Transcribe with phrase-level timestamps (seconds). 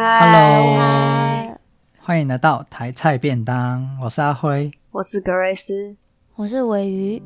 [0.00, 1.58] Hello，
[1.98, 3.98] 欢迎来到台菜便当。
[4.00, 5.96] 我是阿辉，我是格瑞斯，
[6.36, 7.20] 我是尾鱼。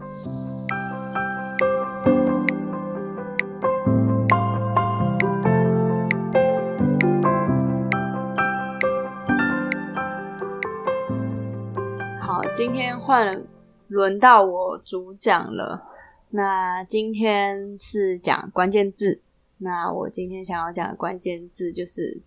[12.19, 13.45] 好，今天换
[13.89, 15.83] 轮到我主讲了。
[16.31, 19.21] 那今天是讲关键字。
[19.59, 22.23] 那我今天想要讲的关键字就是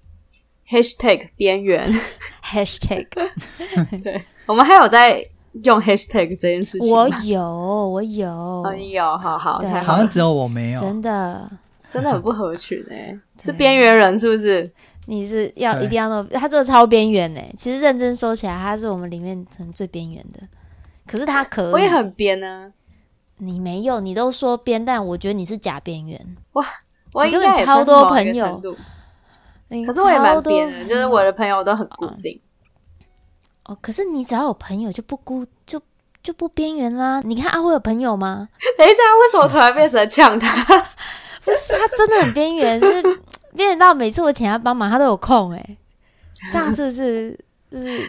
[0.69, 1.91] hashtag 边缘。
[2.43, 3.07] Hashtag。
[4.03, 5.25] 对，我们还有在
[5.63, 6.93] 用 hashtag 这件事情？
[6.93, 7.41] 我有，
[7.89, 11.49] 我有，哦，你有，好好，好，像只有我没有，真的，
[11.89, 14.71] 真的很不合群哎， 是边缘人是不是？
[15.07, 20.39] 你是要一定要弄，他这个超边缘哎，其实认真说起来，他是我们里面成最边缘的，
[21.05, 22.73] 可是他可以，我也很边呢。
[23.37, 26.37] 你没有，你都说边，但我觉得你是假边缘。
[26.53, 26.65] 哇！
[27.13, 28.61] 我应该超多朋友，
[29.85, 32.39] 可是我也蛮边的，就是我的朋友都很固定。
[33.65, 35.81] 哦，可是你只要有朋友就不孤就
[36.21, 37.19] 就不边缘啦。
[37.21, 38.47] 你看阿辉有朋友吗？
[38.77, 40.63] 等一下，为什么突然变成呛他？
[41.43, 43.01] 不是，他真的很边缘，是
[43.55, 45.77] 边缘到每次我请他帮忙，他都有空哎。
[46.51, 47.39] 这样是不是？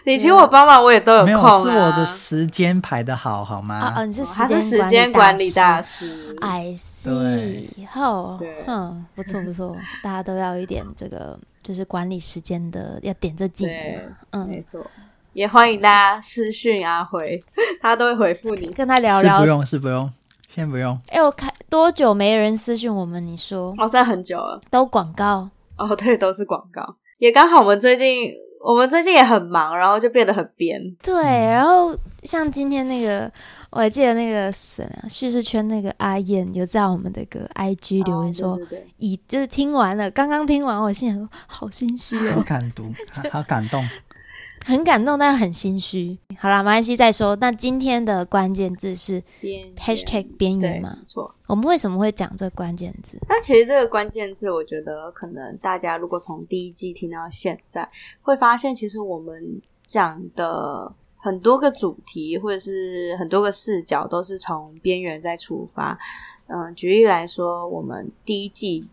[0.05, 1.63] 你请我帮忙，我也都有空啊。
[1.63, 3.93] 是我的时间排的好，好吗？
[3.97, 6.35] 哦，你是他是时间管理大师。
[6.39, 14.13] I see，好，嗯，不错不错，大家都要一点这个，就是管理时间的，要点这技能。
[14.31, 14.85] 嗯，没错，
[15.33, 17.43] 也欢迎大家私讯阿辉，
[17.81, 19.39] 他都会回复你，跟他聊聊。
[19.39, 20.09] 是不用，是不用，
[20.47, 20.97] 先不用。
[21.07, 23.25] 哎，我看多久没人私讯我们？
[23.25, 23.73] 你说？
[23.79, 24.61] 哦，在很久了。
[24.69, 25.49] 都广告。
[25.77, 26.95] 哦，对，都是广告。
[27.17, 28.31] 也刚好我们最近。
[28.59, 30.81] 我们最近也很忙，然后就变得很编。
[31.01, 33.31] 对，然后像今天那个，
[33.69, 38.59] 我还记得那个什么叙事圈那个阿燕，有在我们的个 IG 留言说，
[38.97, 42.93] 已、哦、就是听完了，刚刚听完，我心想说好心虚哦， 好感动，
[43.31, 43.87] 好感动。
[44.67, 46.17] 很感动，但很心虚。
[46.37, 47.33] 好啦，没关系，再说。
[47.37, 49.23] 那今天的关键字是
[49.77, 50.97] hashtag 边缘嘛？
[50.99, 51.33] 没错。
[51.47, 53.17] 我们为什么会讲这个关键字？
[53.29, 57.87] 那其实这个关键字，我觉得可能大家如果从第一季听到现在，
[58.21, 59.41] 会发现其实我们
[59.85, 65.97] 讲的很多个主题，或者是很多个视角，都是从边缘在出发。
[66.47, 68.85] 嗯、呃，举例来说，我们第一季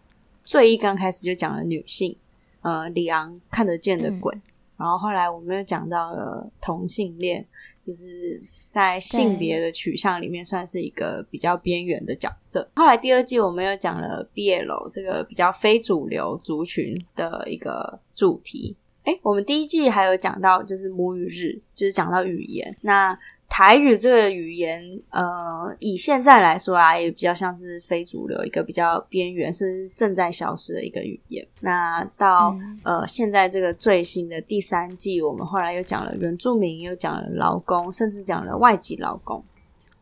[0.44, 2.16] 最一刚开始就讲了女性，
[2.62, 4.32] 呃，李昂看得见的鬼。
[4.36, 4.42] 嗯
[4.76, 7.46] 然后后来我们又讲到了同性恋，
[7.80, 12.68] 就是在性别的取向里面算是一个比较边缘的角色。
[12.74, 18.76] 后来第二季我们又讲了 BL 这个比较非主流族群的一个主题。
[19.04, 22.74] 哎，我们第一季还有讲到就是母语日，就是讲到语言。
[22.80, 23.16] 那
[23.48, 31.46] 台语这个语言，呃，以现在来说啊，也比较像是非主流，一个比较边缘，是正在消失的一个语言。
[31.60, 39.44] 那到、嗯、呃现在这个最新的第三季，我们后来又讲了原住民，又讲了劳工，甚至讲了外籍劳工。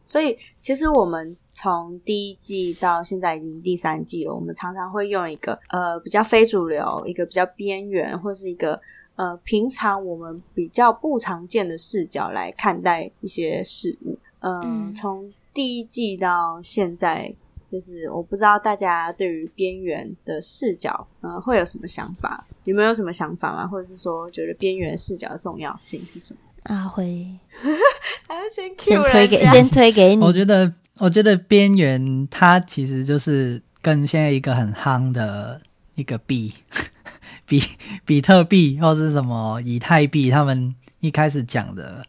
[0.07, 8.81] 所以，其实我们从第一季到现在已经第三季了，我们常常会用一个呃比较非主流，一个比较边缘，或是一个。
[9.17, 14.19] 呃，平常我们比较不常见的视角来看待一些事物。
[14.41, 17.33] 呃、嗯，从第一季到现在，
[17.71, 22.47] 就是我不知道大家对于边缘的视角，呃，会有什么想法？
[22.65, 23.67] 有没有什么想法吗？
[23.67, 26.41] 或者是说，觉得边缘视角的重要性是什么？
[26.65, 27.27] 阿辉，
[28.29, 30.25] 还要先先推给先推给你。
[30.25, 35.61] 我觉得，我觉得边缘它其实就是跟现在一个很夯的
[35.97, 36.53] 一个币。
[37.53, 37.63] 比
[38.07, 42.03] 比特币或是什么以太币，他们一开始讲的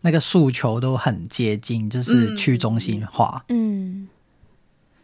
[0.00, 3.44] 那个诉求都很接近，就是去中心化。
[3.48, 4.08] 嗯，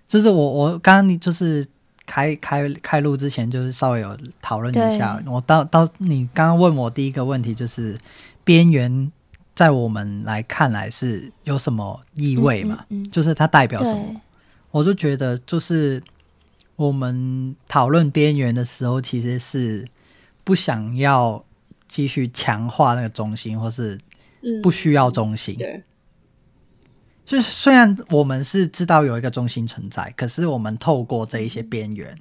[0.09, 1.65] 就是我我刚刚就是
[2.07, 5.23] 开开开录之前，就是稍微有讨论一下。
[5.27, 7.97] 我到到你刚刚问我第一个问题，就是
[8.43, 9.13] 边缘
[9.55, 12.85] 在我们来看来是有什么意味嘛？
[12.89, 14.21] 嗯嗯嗯，就是它代表什么？
[14.73, 16.03] 我就觉得就是。
[16.77, 19.87] 我们讨论边缘的时候，其实是
[20.45, 21.45] 不想要
[21.89, 23.99] 继续强化那个中心，或是
[24.63, 25.57] 不需要中心。
[25.57, 25.83] 嗯、对，
[27.25, 32.17] 就是虽然我们是知道有一个中心存在，可是我们透过这一些边缘，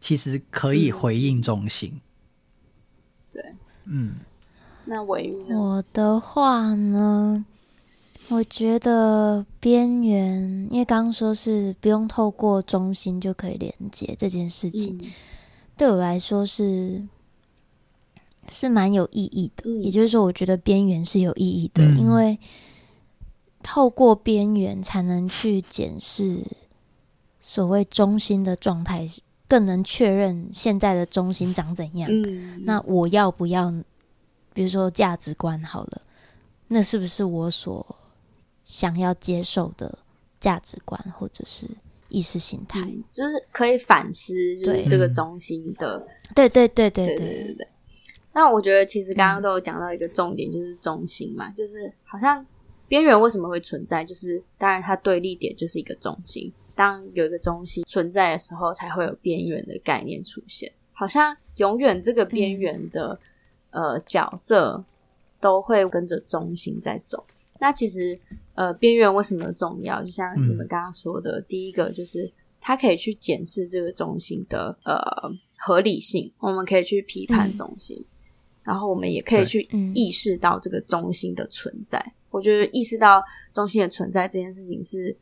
[0.00, 2.00] 其实可以回应中心。
[3.32, 3.42] 对，
[3.86, 4.16] 嗯，
[4.84, 7.44] 那我我的话呢？
[8.30, 15.10] 我觉得边缘，因为刚刚说是不用透过中心就可以连接这件事情，嗯、
[15.78, 17.02] 对我来说是
[18.50, 19.64] 是蛮有意义的。
[19.70, 22.38] 嗯、也就是说，我觉得边缘是有意义的，嗯、因为
[23.62, 26.42] 透过边缘才能去检视
[27.40, 29.06] 所谓中心的状态
[29.46, 32.10] 更能确认现在的中心长怎样。
[32.10, 33.70] 嗯，那我要不要，
[34.52, 36.02] 比如说价值观好了，
[36.68, 37.84] 那是不是我所
[38.64, 39.98] 想要接受的
[40.38, 41.66] 价值观，或者是
[42.08, 42.80] 意识形态？
[42.80, 46.06] 嗯，就是可以反思，就是这个中心的。
[46.34, 47.68] 对对对对对对对对对。
[48.32, 52.44] 那我觉得其实刚刚都有讲到一个重点，就是中心嘛，就是好像
[52.86, 56.52] 边缘为什么会存在，就是当然它对立点就是一个中心。
[56.74, 60.72] 当有一个中心存在的时候，才会有边缘的概念出现。
[60.92, 63.18] 好像永远这个边缘的、
[63.70, 64.84] 嗯、呃角色
[65.40, 67.26] 都会跟着中心在走。
[67.58, 68.16] 那其实
[68.54, 70.00] 呃边缘为什么重要？
[70.04, 74.96] 就像你们刚刚说的，嗯、第一个就是它可以去检视这个中心的呃
[75.58, 77.98] 合理性，我们可以去批判中心。
[77.98, 78.06] 嗯
[78.68, 79.62] 然后我们也可以去
[79.94, 81.98] 意识到这个中心的存在。
[81.98, 85.16] 嗯、我觉得意识到中心的存在这件事情是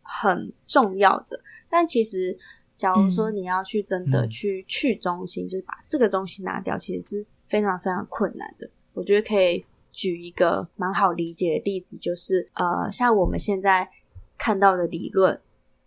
[0.00, 1.38] 很重要的。
[1.68, 2.34] 但其实，
[2.78, 8.66] 假如说你要去真的去去中心，嗯、就是把这个中心拿掉，其实是非常非常困难的。
[8.94, 9.62] 我觉得可以
[9.92, 13.86] 举一个蛮好理解的例子，就是呃，像我们现在
[14.38, 15.38] 看到的理论，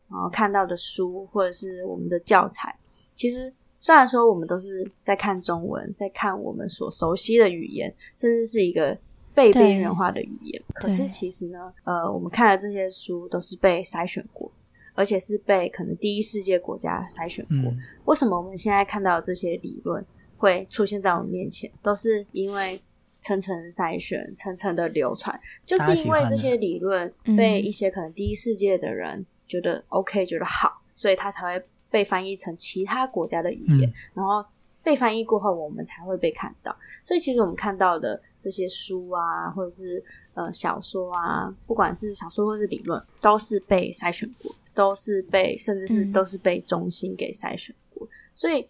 [0.07, 2.77] 然后看到的书或者是我们的教材，
[3.15, 3.51] 其实。
[3.81, 8.95] 虽然说我们都是在看中文，在看我们所熟悉的语言，甚至是一个
[9.33, 14.51] 被边缘化的语言，可是其实呢，呃，我们看的这些书都是被筛选过，
[14.94, 17.72] 而且是被可能第一世界国家筛选过。
[17.72, 17.80] 嗯。
[18.06, 20.06] 为什么我们现在看到的这些理论
[20.38, 22.80] 会出现在我们面前，都是因为
[23.22, 31.66] 层层筛选、层层的流传，就是因为这些理论被一些可能第一世界的人觉得 OK，觉得好，所以他才会。
[31.91, 34.43] 被翻译成其他国家的语言，嗯、然后
[34.81, 36.75] 被翻译过后，我们才会被看到。
[37.03, 40.03] 所以，其实我们看到的这些书啊，或者是
[40.33, 48.07] 呃小说啊，不管是小说或是理论，都是被筛选过，都是被甚至是都是被中心给筛选过。
[48.07, 48.65] 嗯、所以，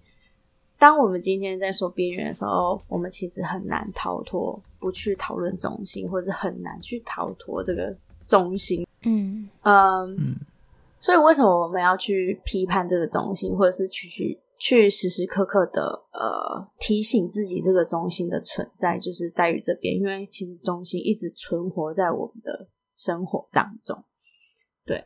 [0.80, 8.86] 当我们今天在说边缘的时候，我们其实很难逃脱不去讨论中心，或者是很难去逃脱这个中心。
[9.04, 10.16] 嗯嗯。
[10.18, 10.36] 嗯
[11.02, 15.82] 所以，为什么我们要去批判这个中心，或者是去去去时时刻刻的
[16.14, 23.98] 呃提醒自己这个中心的存在，就是在于这边，因为其实中心一直存活在我们的生活当中。
[24.86, 25.04] 对，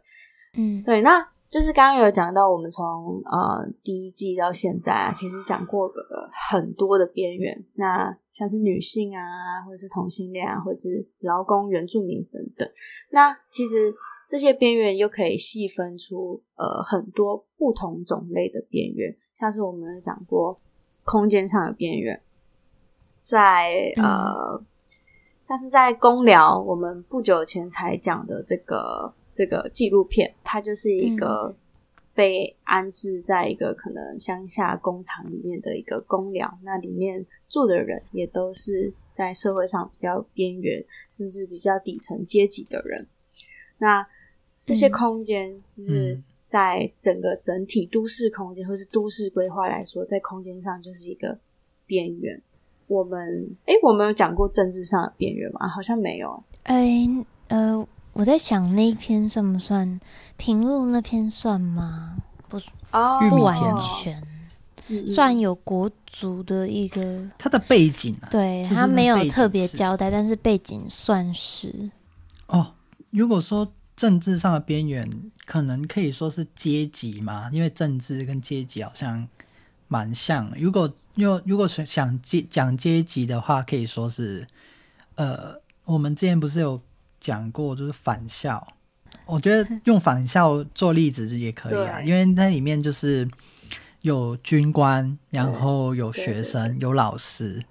[0.58, 2.84] 嗯，对，那就是刚刚有讲到，我们从
[3.32, 6.02] 呃第一季到现在啊，其实讲过个
[6.50, 12.70] 很多的边缘，那像是女性啊，或者是同性恋啊，或者是劳工、原住民等等，
[13.12, 13.96] 那其实。
[14.28, 20.60] 这些边缘又可以细分出呃很多不同种类的边缘，像是我们讲过
[21.04, 22.20] 空间上的边缘，
[23.20, 24.60] 在呃
[25.44, 31.56] 像是在公聊，我们不久前才讲的这个这个纪录片，它就是一个
[32.16, 43.08] 被安置在一个可能乡下工厂里面的一个公聊，那里面住的人也都是在社会上比较边缘，甚至比较底层阶级的人，
[43.78, 44.08] 那。
[44.66, 51.38] 这些空间就是在整个整体都市空间，或是都市规划来说，在空间上就是一个
[51.86, 52.42] 边缘。
[52.88, 55.68] 我们哎，我们有讲过政治上的边缘吗？
[55.68, 56.44] 好像没有。
[56.64, 57.08] 哎，
[57.50, 60.00] 呃，我在想那一篇算不算？
[60.36, 62.18] 平路那篇算吗？
[62.50, 62.58] 不，
[62.92, 64.20] 哦，不完全。
[65.06, 71.92] 算有国足的一个，它的背景啊，对，他没有特别交代，但是背景算是。
[72.48, 72.74] 哦，
[73.12, 73.72] 如果说。
[73.96, 75.10] 政治上的边缘，
[75.46, 79.26] 可能可以说是阶级嘛，因为政治跟阶级好像
[79.88, 80.52] 蛮像。
[80.58, 84.46] 如果又如果想阶讲阶级的话，可以说是，
[85.16, 86.82] 呃，我们之前不是有
[87.22, 88.68] 讲过，就是返校。
[89.26, 93.26] 我觉得用返校做例子也可以啊，因为那里面就是
[94.02, 97.64] 有军官，然后有学生，有老师，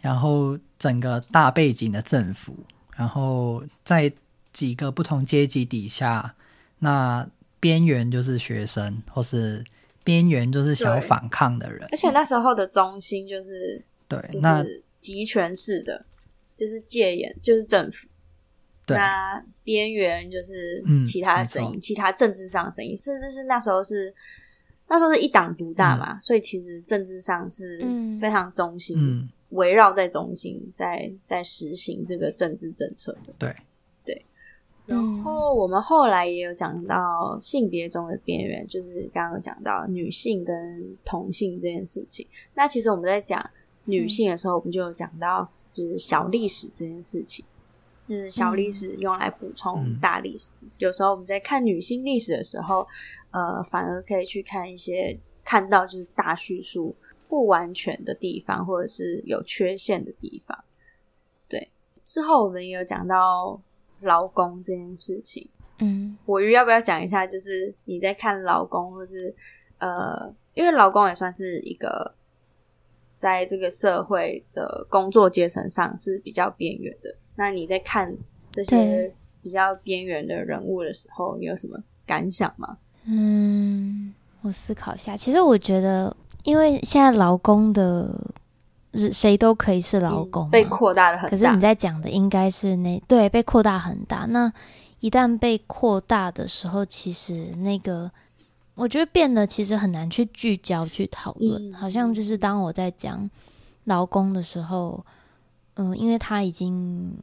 [0.00, 2.56] 然后整个大背景的政府，
[2.96, 4.12] 然后在。
[4.54, 6.34] 几个不同阶级底下，
[6.78, 7.28] 那
[7.60, 9.64] 边缘就是学生，或是
[10.04, 11.86] 边缘就是想反抗的人。
[11.90, 16.06] 而且那时候的中心就是对，就是集权式的，
[16.56, 18.06] 就是戒严，就是政府。
[18.86, 24.14] 对，那边缘就是其他的声音，嗯、其他政治上的声音，甚至是那时候是
[24.86, 27.84] 那时候是一党独大嘛，嗯、所以其实政治上是
[28.20, 33.32] 非常中心，围绕、嗯、在中心，在在实行这个政治政策的。
[33.38, 33.56] 对。
[34.86, 42.26] 然后我们后来也有讲到性别中的边缘，就是刚刚有讲到女性跟同性这件事情。
[42.52, 43.48] 那其实我们在讲
[43.84, 47.44] 女性的时候，我们就有讲到就是小历史这件事情，
[48.06, 50.58] 就是小历史用来补充大历史。
[50.78, 52.86] 有时候我们在看女性历史的时候，
[53.30, 56.94] 呃，反而可以去看一些看到就是大叙述
[57.26, 60.62] 不完全的地方，或者是有缺陷的地方。
[61.48, 61.70] 对，
[62.04, 63.58] 之后我们也有讲到
[64.04, 65.48] 劳工这件事情。
[65.80, 67.26] 嗯，我要不要讲一下？
[67.26, 69.34] 就是你在看劳工，或是
[69.78, 72.14] 呃，因为劳工也算是一个
[73.16, 77.12] 在这个社会的工作阶层上是比较边缘的。
[77.34, 78.16] 那你在看
[78.52, 82.78] 这些比较边缘的人物的时候，你有什么感想吗？
[83.06, 85.16] 嗯，我思考一下。
[85.16, 88.08] 其实我觉得，因为现在劳工的
[89.12, 91.30] 谁都可以是劳工，被扩大了很大。
[91.30, 94.26] 可是你在讲的应该是那对被扩大很大。
[94.26, 94.52] 那
[95.00, 98.10] 一旦被扩大的时候，其实那个
[98.74, 101.70] 我觉得变得其实很难去聚焦去讨论。
[101.70, 103.28] 嗯，好像就是当我在讲
[103.84, 105.04] 劳工的时候，
[105.74, 107.16] 嗯，因为他已经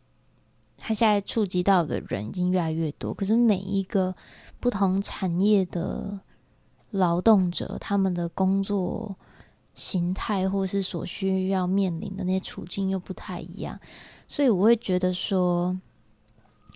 [0.77, 4.13] 他现在触及到的人已经越来越多，可是每一个
[4.59, 6.19] 不同产业的
[6.91, 9.15] 劳动者，他们的工作
[9.75, 13.79] 形态或是所需要面临的那些处境又不太一样，
[14.27, 15.79] 所以我会觉得说。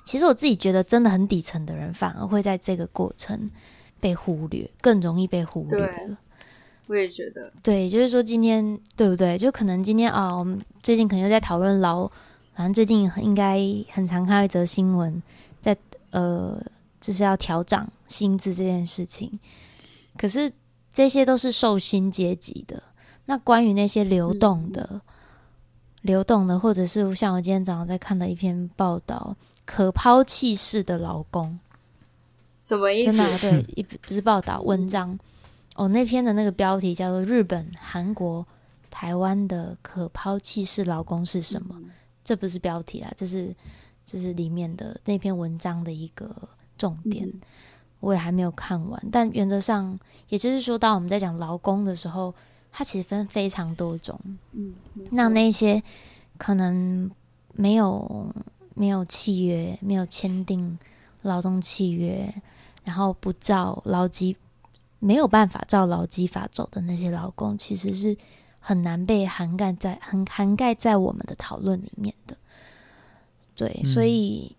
[0.04, 3.50] 其实我自己觉得，真的很底层的人，反而会在这个过程
[4.00, 6.16] 被忽略，更容易被忽略了。
[6.86, 9.36] 我也觉得，对，就是说今天对不对？
[9.36, 12.08] 就可能今天啊，我们最近可能又在讨论劳，
[12.54, 13.60] 反正最近应该
[13.90, 15.24] 很常看到一则新闻，
[15.60, 15.76] 在
[16.12, 16.64] 呃，
[17.02, 19.40] 就是要调涨薪资这件事情。
[20.16, 20.52] 可是
[20.96, 22.82] 这些都是受薪阶级的。
[23.26, 25.02] 那关于那些流动的、嗯、
[26.04, 29.36] 流动的，或者是像我今天早上在看的一篇报道。
[29.68, 31.60] 可抛弃式的劳工，
[32.60, 33.08] 什么意思？
[33.08, 35.18] 真的、啊、对， 一不是报道文章
[35.74, 35.88] 哦。
[35.88, 38.46] 那篇的那个标题叫做《日本、韩国、
[38.92, 41.74] 台湾的可抛弃式劳工是什么》？
[41.80, 41.90] 嗯、
[42.24, 43.56] 这不是标题啦，这是
[44.06, 46.48] 这是里面的那篇文章的一个
[46.78, 47.28] 重点。
[47.96, 50.00] 嗯、我也还没有看完，但原则上，
[50.30, 52.34] 也就是说，当我们在讲劳工的时候，
[52.72, 54.20] 它其实分非常多种。
[54.52, 54.74] 嗯，
[55.12, 55.82] 那那些
[56.38, 57.10] 可能
[57.54, 58.34] 没有。
[58.78, 60.78] 没有契约，没有签订
[61.22, 62.28] 劳动契约，
[62.84, 64.36] 然后不照劳基，
[65.00, 68.18] 没有办法照劳基法走的那些劳工，其实是
[68.60, 72.36] 很难被涵盖在很涵盖在我们的讨论里面的。
[73.56, 74.54] 对，嗯、所以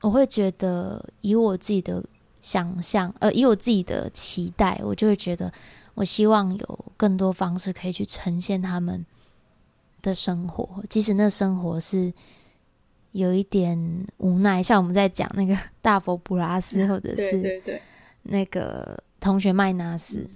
[0.00, 2.02] 我会觉得，以我自己的
[2.40, 5.52] 想象，呃，以我自己的期待，我就会觉得，
[5.94, 9.04] 我希望有更多方式可以去呈现他们
[10.02, 12.12] 的生活，即使那生活是。
[13.12, 17.60] 有一点无奈，像我们在讲那个 大佛普拉斯， 或者是
[18.24, 20.28] 那个同学麦纳斯，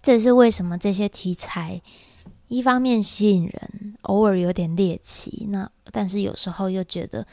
[0.00, 1.82] 这是为什么这些题材
[2.46, 7.26] 一方面吸引人，偶尔有点猎奇，那但是有时候又觉得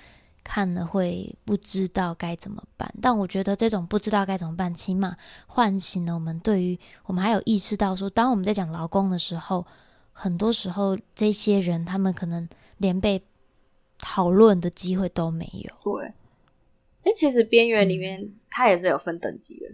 [0.44, 2.94] 看了会不知道该怎么办。
[3.02, 5.16] 但我觉得这种不知道该怎么办，起码
[5.48, 9.66] 唤醒了我们对于我们还有意识到说，当我们在讲劳工的时候，
[10.12, 12.48] 很多时候这些人他们可能
[12.78, 13.24] 连被
[13.98, 15.74] 讨论的机会都没有。
[15.82, 16.06] 对，
[17.04, 19.68] 哎，其实边缘里面它也是有分等级的，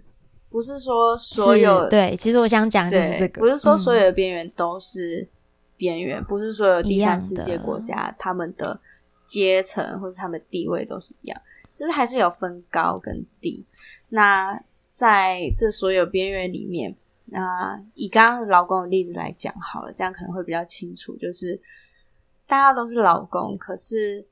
[0.49, 1.89] 不是说所有。
[1.89, 5.27] 对，其实我想讲就是这个，不是说所有的边缘都是
[5.75, 8.79] 边缘，嗯、不是所有第三世界国家他们的
[9.29, 13.63] 阶层或者他们地位都是一样，就是还是有分高跟低。
[14.09, 16.93] 那在这所有边缘里面，
[17.25, 21.61] 那以刚刚劳工的例子来讲好了，这样可能会比较清楚，就是。
[22.49, 24.25] 大家都是劳工，可是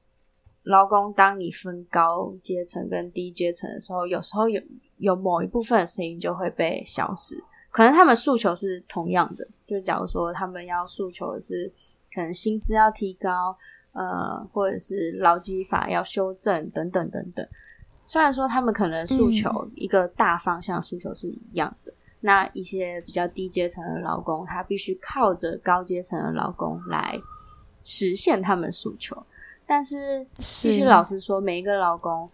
[0.64, 4.60] 劳工，当你分高阶层跟低阶层的时候，有时候有
[4.98, 7.40] 有某一部分的声音就会被消失。
[7.70, 11.72] 可能他们诉求是同样的，就假如说他们要诉求的是
[12.12, 13.56] 可能薪资要提高，
[13.98, 17.46] 呃，或者是劳基法要修正等等等等。
[18.06, 27.20] 虽然说他们可能诉求一个大方向诉求是一样的，嗯、那一些比较低阶层的劳工，他必须靠着高阶层的劳工来。
[27.90, 29.16] 实现他们诉求，
[29.66, 32.30] 但是必须老实说，每一个劳工，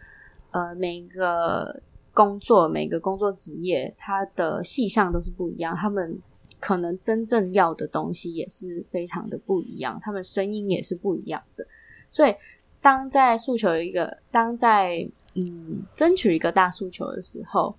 [0.49, 1.79] 呃，每一个
[2.11, 6.19] 工作，每个工作职业，它的细项都是不一样，他们
[6.63, 11.67] 可能真正要的东西也是非常的不一样，他们声音也是不一样的。
[12.09, 12.33] 所以，
[12.79, 17.75] 当在诉求一个，当在嗯争取一个大诉求的时候，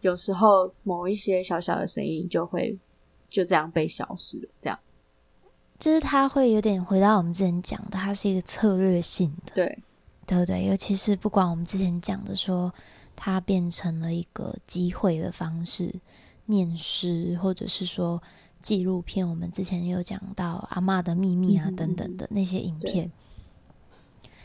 [0.00, 2.78] 有时候某一些小小的声音就会
[3.28, 5.04] 就这样被消失了，这样子。
[5.78, 9.78] 就是它会有点回到我们之前讲的，它是一个策略性的，对，
[10.26, 10.64] 对不对？
[10.64, 12.72] 尤其是不管我们之前讲的说，
[13.14, 15.92] 它变成了一个机会的方式，
[16.52, 18.22] 念诗，或者是说
[18.60, 23.10] 纪录片，我们之前有讲到《阿妈的秘密》啊等等的那些影片，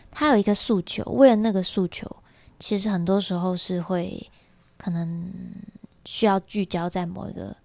[0.09, 2.09] 它有一个诉求，为了那个诉求，
[2.59, 4.27] 其实很多时候是会
[4.77, 5.31] 可能
[6.05, 7.55] 需要聚焦在某一个。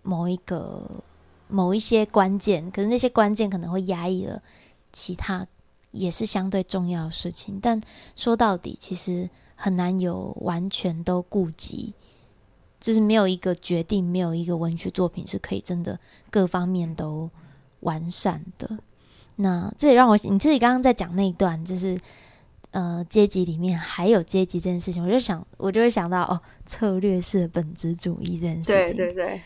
[0.00, 0.88] 某一个
[1.48, 4.40] 某一些关键，可是那些关键可能会压抑了
[4.90, 5.46] 其他
[5.90, 7.58] 也是相对重要的事情。
[7.60, 7.78] 但
[8.16, 11.92] 说到底，其实很难有完全都顾及，
[12.80, 15.98] 就是没有一个决定，没有一个文学作品是可以真的
[16.30, 17.30] 各方面都
[17.80, 18.78] 完善的。
[19.36, 21.98] 那这也让我，你自己刚刚在讲那一段，就是。
[22.70, 28.94] 呃，阶级里面还有阶级这件事情，我就想，我就会想到哦，策略式的本质主义这件事情。
[28.94, 29.40] 对对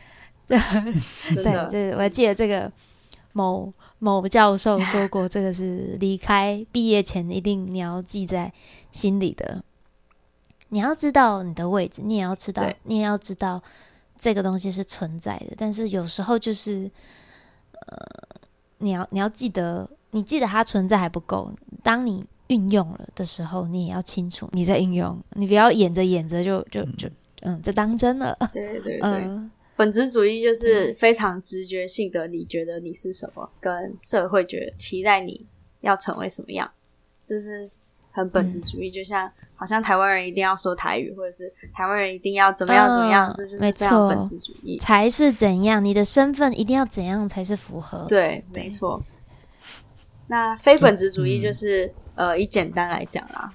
[0.49, 0.59] 对，
[1.37, 2.71] 对， 这我还记得这个
[3.33, 8.53] 某某教授说过，这个是离开毕业前一定你要记在
[8.91, 9.63] 心里的。
[10.73, 13.63] 你要知道你的位置，你也要知道，你也要知道
[14.19, 15.55] 这个东西是存在的。
[15.57, 16.91] 但是有时候就是，
[17.87, 17.97] 呃，
[18.79, 21.53] 你要你要记得，你记得它存在还不够，
[21.83, 22.25] 当你。
[22.49, 27.09] 运用了的时候，你也要清楚你在运用，你不要演着演着就就就
[27.41, 28.37] 嗯，就当真了。
[28.53, 35.47] 对对对， 嗯、本质主义就是非常直觉性的，你觉得你是什么，跟社会觉得期待你
[35.81, 36.95] 要成为什么样子，
[37.27, 37.71] 这是
[38.13, 38.89] 很本质主义。
[38.89, 44.79] 嗯、就像好像台湾人一定要说台语，或者是台湾人一定要怎么样怎么样，嗯、这就是非常本质主义。
[44.79, 48.07] 才是怎样，你的身份一定要怎样才是符合？
[48.09, 49.03] 对，对没错。
[50.29, 51.87] 那非本质主义就是。
[51.87, 53.51] 嗯呃，以简单来讲啦，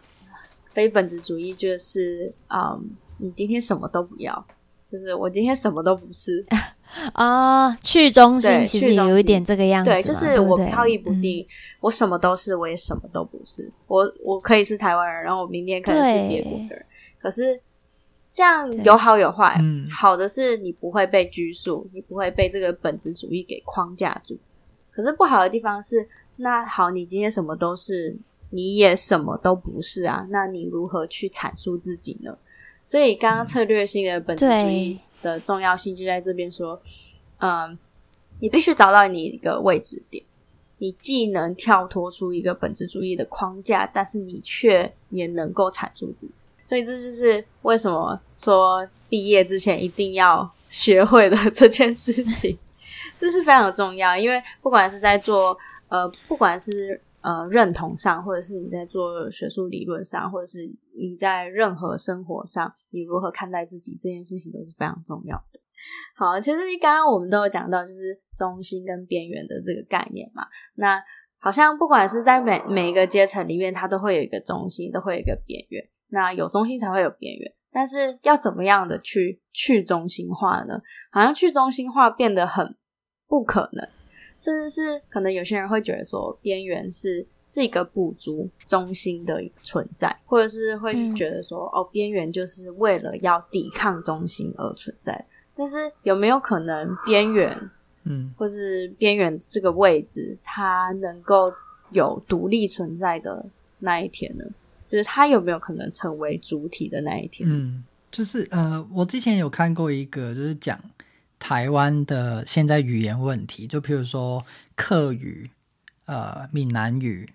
[0.73, 4.47] 非本质主义就是，嗯，你今天什么都不要，
[4.91, 6.43] 就是我今天什么都不是
[7.13, 11.47] 啊，去中心其实有一点这个样子，对，就是我飘逸不定，嗯、
[11.81, 16.85] 我什么都是，我也什么都不是，我我可以是台湾人，然后我明天可能是别国的人，
[17.19, 17.59] 可是
[18.31, 24.37] 这样有好有坏，嗯，好的是你不会被拘束，你不会被这个本质主义给框架住，
[24.91, 28.17] 可是不好的地方是，那好，你今天什么都是。
[28.49, 32.37] 你也什么都不是啊，那你如何去阐述自己呢？
[32.85, 36.81] 所以刚刚策略性的本质主义的重要性就在这边说，
[37.39, 37.77] 嗯，
[38.39, 40.23] 你必须找到你一个位置点，
[40.77, 46.49] 你既能跳脱出一个本质主义的框架，但是你却也能够阐述自己。
[46.65, 52.57] 所以这就是为什么说毕业之前一定要学会的这件事情，
[53.17, 55.57] 这是非常重要，因为不管是在做
[55.89, 56.99] 呃，不管是。
[57.27, 60.59] 呃，认同上，或者是你在做学术理论上，或者是
[60.97, 65.59] 你在任何生活上，你如何看待自己这件事情都是非常重要的。
[66.15, 70.43] 好，其实刚刚我们都有讲到，就是中心跟边缘的这个概念嘛。
[70.75, 71.03] 那
[71.37, 75.83] 好像不管是在每每一个阶层里面，它都会有一个中心，都会有一个边缘。
[76.07, 80.79] 那有中心才会有边缘，但是要怎么样的去去中心化呢？
[81.11, 82.77] 好像去中心化变得很
[83.27, 83.85] 不可能。
[84.37, 95.25] 甚至是可能有些人会觉得说，边缘是是一个补足中心的存在，或者是会觉得说，嗯、哦，边缘就是为了要抵抗中心而存在。
[95.55, 97.57] 但是有没有可能边缘，
[98.03, 101.51] 嗯，或是边缘这个位置，它能够
[101.91, 103.43] 有独立存在的
[103.79, 104.45] 那一天呢？
[104.87, 107.49] 就是它有没有可能成为主体的那一天？
[107.51, 110.79] 嗯，就是呃，我之前有看过一个，就是讲。
[111.39, 114.45] 台湾的现在语言问题，就譬如说
[114.75, 115.49] 客语、
[116.05, 117.29] 呃闽南语、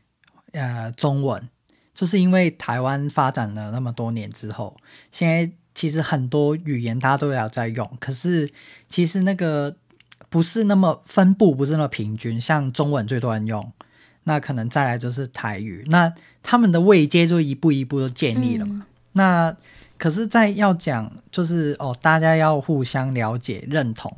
[0.53, 1.49] 呃中文，
[1.95, 4.77] 就是因为台湾发展了那么多年之后，
[5.11, 8.51] 现在其实很多语言大家都要在用，可是
[8.89, 9.75] 其实那个
[10.29, 12.41] 不是那么分布，不是那么平均。
[12.41, 13.73] 像中文最多人用，
[14.25, 16.13] 那可能再来就是台语，那
[16.43, 18.75] 他们的位阶就一步一步都建立了嘛。
[18.79, 19.57] 嗯、那
[20.03, 24.13] 可是，在要讲就是哦，大家要互相了解、认同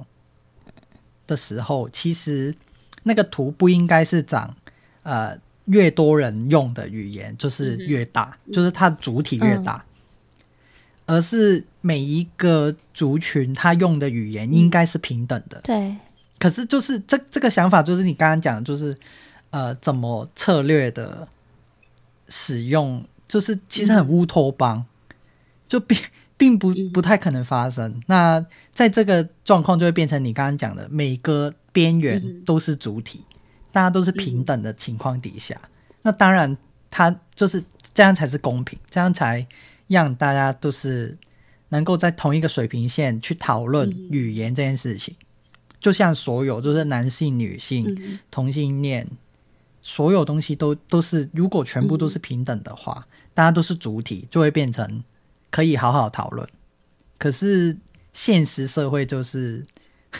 [1.26, 2.54] 的时候，其实
[3.02, 4.56] 那个图不应该是长
[5.02, 9.84] 呃越多人用的语言就是越大，嗯、就是它主体越大，
[11.04, 15.60] 嗯、而是每一个族群他用的语言应该是平等的。
[15.64, 15.94] 对。
[16.38, 18.96] 可是就是这这个想法，就是你刚刚讲，就是
[19.50, 21.28] 呃怎么策略的
[22.30, 24.82] 使用，就是其实很乌托邦。
[25.64, 25.98] 嗯就并
[26.36, 28.02] 并不不太可能发生。
[28.06, 33.24] 那在这个状况，就会变成你刚刚讲的，每个边缘都是主体，
[33.72, 35.58] 大家都是平等的情况底下，
[36.02, 36.56] 那当然，
[36.90, 37.62] 它就是
[37.94, 39.46] 这样才是公平，这样才
[39.86, 41.16] 让大家都是
[41.70, 45.14] 能够在同一个水平线去讨论语言这件事情。
[45.80, 49.06] 就像所有，就是男性、女性、同性恋，
[49.80, 55.02] 所有东西都都是，如果全部都是平等的话，大家都是主体，就会变成。
[55.54, 56.44] 可以好好讨论，
[57.16, 57.76] 可是
[58.12, 59.64] 现实社会就是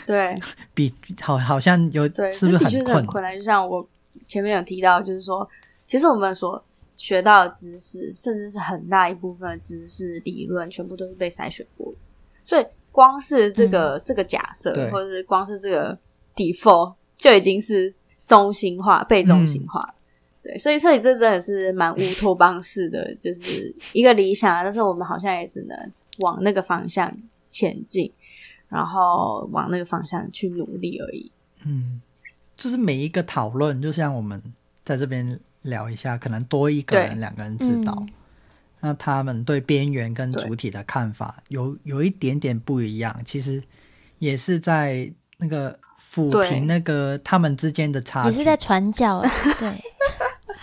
[0.05, 0.33] 对
[0.73, 3.35] 比好好像有对是不是很困困难？
[3.35, 3.85] 就像我
[4.27, 5.45] 前面有提到，就是说，
[5.85, 6.63] 其实我们所
[6.95, 11.97] 学到的知识，甚至是很大一部分的知识理论，全部都是被筛选过的。
[12.41, 15.99] 所以光是这个、嗯、这个假设，或者是光是这个
[16.33, 17.93] default 就已经是
[18.23, 19.81] 中心化、被中心化。
[19.81, 19.94] 嗯、
[20.45, 27.11] 对，所以所以这真的是蛮乌托邦式的，就是一个理想，但是我们好像也只能往那个方向
[27.49, 28.11] 前进，
[28.69, 31.31] 然后往那个方向去努力而已。
[31.65, 31.99] 嗯，
[32.55, 34.39] 就是每一个讨论，就像我们
[34.83, 37.93] 在这边聊一下，可能多一个人、两个人知道。
[37.97, 38.09] 嗯
[38.81, 43.63] 那他们对边缘跟主体的看法有有一点点不一样，其实
[44.19, 49.23] 也是在那个抚平那个他们之间的差距，也是在传教。
[49.57, 49.69] 对，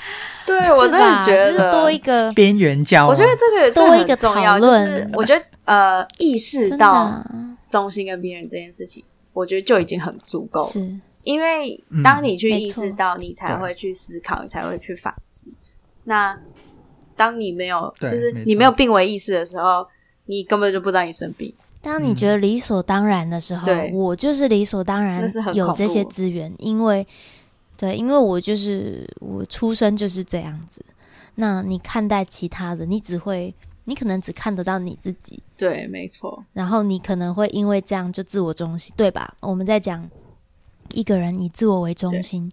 [0.47, 5.09] 对我真的觉得、就是、多一个边缘教，我觉得这个多一个重要、就是。
[5.15, 7.25] 我觉得呃，意识到
[7.71, 10.67] 中心跟边缘这件事情，我觉得就已经很足够了。
[10.67, 15.49] 是，因为当你去意识到，你才会去思考，你才会去反思。
[16.05, 16.37] 那
[17.17, 19.87] 当你没有，就是你没有病危意识的时候，
[20.27, 21.55] 你根本就不知道你生病。
[21.81, 25.23] 当你觉得理所当然的时候，嗯、我就是理所当然
[25.55, 27.07] 有这些资源，因为
[27.83, 30.85] 对，因为我就是我出生就是这样子。
[31.35, 33.53] 那你看待其他的，你只会，
[33.87, 35.43] 你可能只看得到你自己。
[35.57, 36.45] 对，没错。
[36.53, 39.37] 然后你可能会因为这样就自我中心，对吧？
[39.41, 40.09] 我们在讲
[40.93, 42.53] 一个人以自我为中心，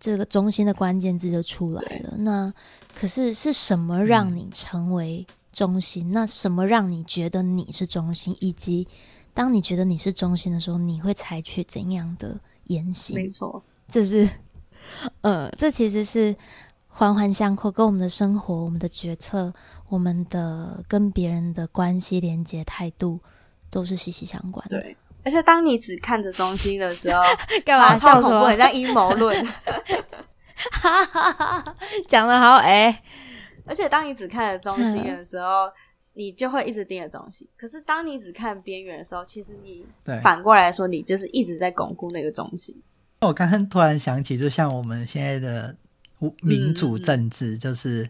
[0.00, 2.14] 这个中心的关键字就出来了。
[2.18, 2.52] 那
[2.92, 6.08] 可是是什么让你成为中心？
[6.08, 8.36] 嗯、那什么让你觉得你是中心？
[8.40, 8.88] 以及
[9.32, 13.14] 当你觉得你是中心的时候，你会采取怎样的言行？
[13.14, 14.26] 没错，这是
[15.20, 16.34] 呃，这其实是
[16.88, 19.52] 环环相扣，跟我们的生活、我们的决策、
[19.88, 23.20] 我们的跟别人的关系连接态度
[23.70, 24.80] 都是息息相关的。
[24.80, 27.22] 对，而且当你只看着中心的时候，
[27.66, 28.46] 干嘛笑什么？
[28.48, 29.46] 很像阴谋论。
[30.70, 31.76] 哈哈哈，
[32.08, 33.02] 讲的好哎、欸！
[33.66, 35.72] 而且当你只看着中心的时候，嗯、
[36.14, 37.48] 你就会一直盯着中心。
[37.56, 39.84] 可是当你只看边缘的时候，其实你
[40.22, 42.80] 反过来说，你就是一直在巩固那个中心。
[43.26, 45.74] 我刚刚突然想起，就像我们现在的
[46.40, 48.08] 民主政治，就是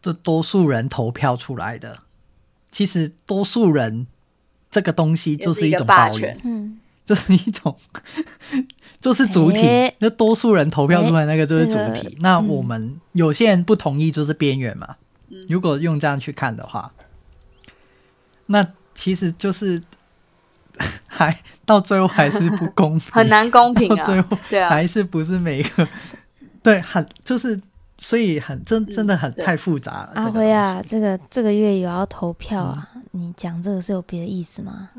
[0.00, 1.98] 就多数人投票出来的。
[2.70, 4.06] 其实多数人
[4.70, 6.78] 这个东西就是一种霸权，嗯。
[7.04, 7.76] 就是一种，
[8.98, 9.60] 就是主体，
[9.98, 12.16] 那、欸、多数人投票出来那个就是主体。
[12.20, 14.96] 那我们有些人不同意，就是边缘嘛、
[15.28, 15.46] 嗯。
[15.50, 16.90] 如果用这样去看的话，
[18.46, 19.82] 那其实就是
[21.06, 24.04] 还到最后还是不公平， 很难公平啊。
[24.04, 25.86] 最后对啊，还是不是每一个
[26.62, 27.60] 对，很就是
[27.98, 30.12] 所以很真真的很太复杂了。
[30.16, 32.88] 阿辉啊，这个这个月有要投票啊？
[32.94, 34.90] 嗯、你讲这个是有别的意思吗？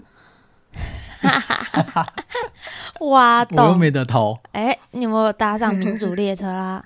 [1.22, 2.08] 哈哈哈！
[3.00, 4.38] 哇，我又没得投。
[4.52, 6.84] 哎、欸，你有没有搭上民主列车啦？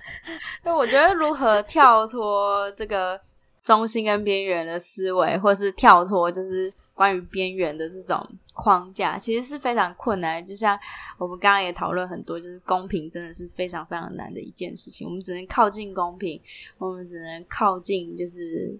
[0.64, 3.20] 那我觉得如何跳脱这个
[3.62, 10.44] 中心跟边缘的思维，或是跳脱就是关于边缘的这种框架，其实是非常困难。
[10.44, 10.76] 就像
[11.16, 15.06] 我们刚刚也讨论很多，就是公平真的是非常非常难的一件事情。
[15.06, 16.40] 我们只能靠近公平，
[16.78, 18.76] 我们只能靠近，就是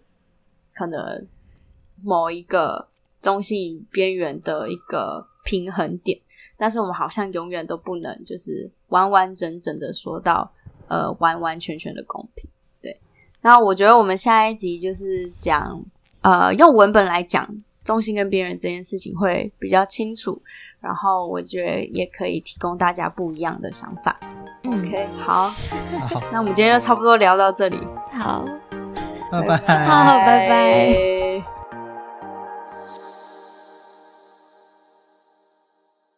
[0.75, 1.25] 可能
[2.03, 2.89] 某一个。
[3.21, 6.17] 中性边缘的一个平衡点，
[6.57, 10.49] 但是我们好像永远都不能就是完完整整的说到
[10.87, 12.49] 呃完完全全的公平。
[12.81, 12.97] 对，
[13.41, 15.85] 那我觉得我们下一集就是讲
[16.21, 17.45] 呃用文本来讲
[17.89, 20.39] 中心跟边缘这件事情会比较清楚，
[20.79, 24.15] 然后我觉得也可以提供大家不一样的想法。
[24.65, 25.51] 嗯、OK，好，
[26.31, 27.79] 那我们今天就差不多聊到这里。
[28.13, 28.45] 好，
[29.33, 31.18] 拜拜，好，拜拜。